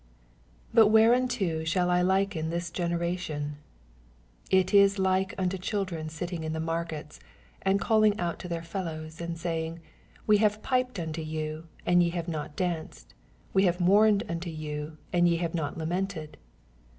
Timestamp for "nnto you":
14.25-14.97